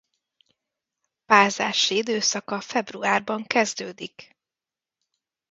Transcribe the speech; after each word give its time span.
Párzási 1.25 1.95
időszaka 1.95 2.61
februárban 2.61 3.43
kezdődik. 3.43 4.35